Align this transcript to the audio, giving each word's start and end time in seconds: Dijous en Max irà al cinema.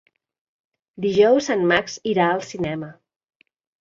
Dijous 1.05 1.49
en 1.57 1.61
Max 1.73 1.99
irà 2.13 2.31
al 2.31 2.43
cinema. 2.53 2.91